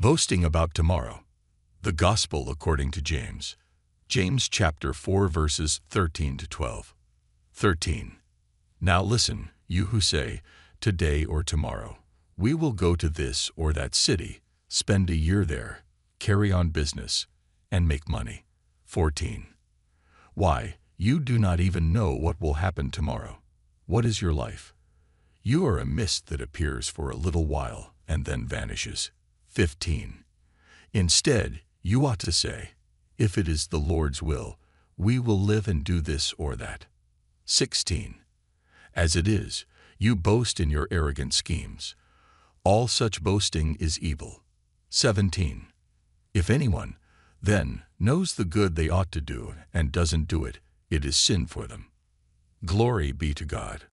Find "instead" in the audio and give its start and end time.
30.92-31.60